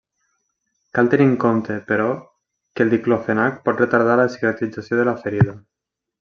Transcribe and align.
Cal 0.97 1.09
tenir 1.13 1.27
en 1.31 1.35
compte, 1.43 1.75
però, 1.91 2.07
que 2.73 2.87
el 2.87 2.91
diclofenac 2.95 3.61
pot 3.69 3.85
retardar 3.85 4.17
la 4.23 4.27
cicatrització 4.39 5.01
de 5.03 5.07
la 5.13 5.17
ferida. 5.23 5.57